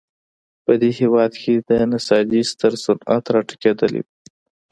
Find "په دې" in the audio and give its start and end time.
0.65-0.91